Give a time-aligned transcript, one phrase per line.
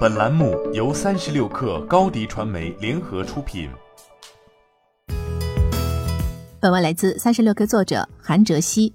[0.00, 3.68] 本栏目由三十六氪高低传媒联合出品。
[6.60, 8.92] 本文来自三十六氪作者韩哲熙。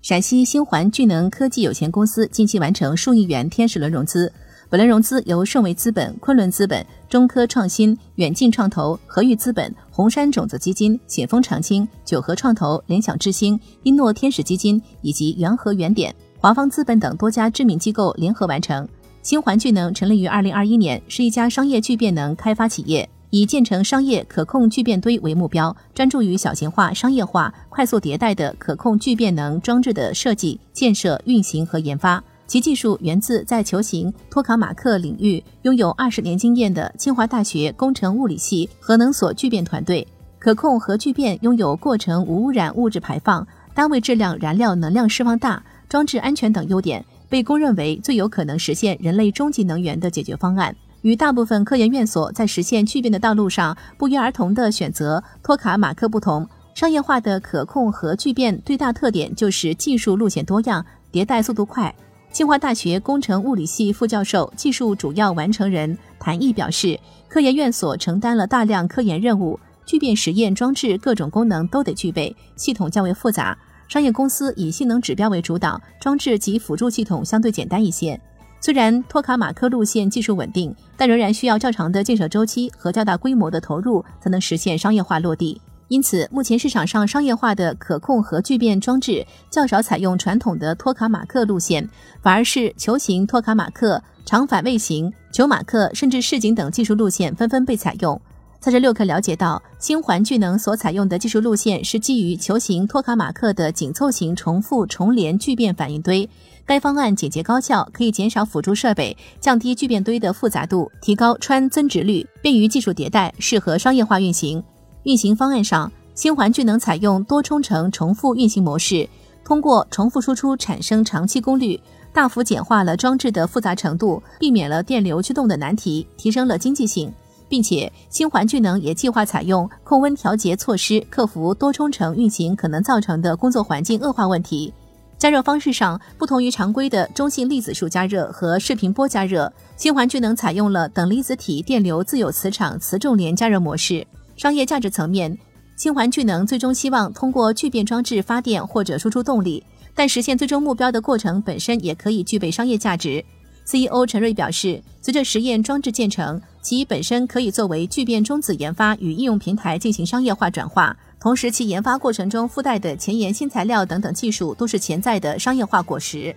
[0.00, 4.32] 陕西星环聚能科技有限公司近期完成数亿元天使轮融资，
[4.70, 18.88] 本轮融资由盛维资本、昆仑资本、中科创新、远近创投、和裕资本、红杉种子基金、险峰长青、九和创投、联想智星、一诺天使基金以及元和原点、华方资本等多家知名机构联合完成。
[19.28, 23.06] 星环聚能成立于二零二一年，是一家商业聚变能开发企业。
[23.28, 32.24] 以建成商业可控聚变堆为目标，专注于小型化、商业化、快速迭代的可控聚变能装置的设计、建设、运行和研发。
[32.46, 40.08] 其技术源自在球形托卡马克领域拥有二十年经验的清华大学工程物理系核能所聚变团队。
[40.38, 50.74] 可控核聚变拥有过程无污染物质排放、单位质量燃料能量释放大、装置安全等优点，被公认为最有可能实现人类终极能源的解决方案。
[51.02, 61.94] 与大部分科研院所在实现聚变的道路上不约而同的选择托卡马克不同，商业化的可控核聚变最大特点就是技术路线多样、迭代速度快。
[62.30, 73.56] 清华大学工程物理系副教授、技术主要完成人谭毅表示，科研院所承担了大量科研任务，聚变实验装置各种功能都得具备，系统较为复杂。
[73.88, 78.20] 商业公司以性能指标为主导，装置及辅助系统相对简单一些。
[78.60, 85.60] 虽然托卡马克路线技术稳定，但仍然需要较长的建设周期和较大规模的投入，才能实现商业化落地。
[85.86, 91.88] 因此，目前市场上商业化的可控核聚变装置较少采用传统的托卡马克路线，
[92.20, 98.20] 反而是球形托卡马克、长反位型球马克，甚至市井等技术路线纷纷被采用。
[98.60, 106.28] 三十六氪了解到，星环聚能所采用的技术路线是基于球形托卡马克的紧凑型重复重连聚变反应堆。
[106.66, 114.60] 该方案简洁高效，可以减少辅助设备，降低聚变堆的复杂度，提高穿增值率，便于技术迭代，适合商业化运行。
[115.04, 119.08] 运行方案上，星环聚能采用多冲程重复运行模式，
[119.44, 121.80] 通过重复输出产生长期功率，
[122.12, 127.10] 大幅简化了装置的复杂程度，避免了电流驱动的难题，提升了经济性。
[127.48, 134.72] 并且，星环聚能也计划采用控温调节措施，克服多冲程运行可能造成的工作环境恶化问题。
[135.16, 144.06] 加热方式上，不同于常规的中性粒子束加热和视频波加热，星环聚能采用了等离子体电流自有磁场磁重联加热模式。
[144.36, 145.36] 商业价值层面，
[145.76, 153.24] 星环聚能最终希望通过聚变装置发电或者输出动力，但实现最终目标的过程本身也可以具备商业价值。
[153.70, 160.96] CEO 陈瑞表示，随着实验装置建成，其本身可以作为聚变中子研发与应用平台进行商业化转化。
[161.20, 166.34] 同时，其研发过程中附带的前沿新材料等等技术，都是潜在的商业化果实。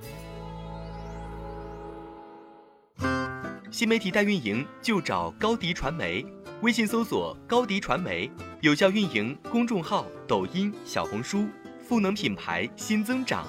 [3.71, 6.25] 新媒体代运营就找高迪传媒，
[6.61, 11.45] 微信搜索高迪传媒，有效运营公众号、抖音、小红书，
[11.87, 13.47] 赋能品牌新增长。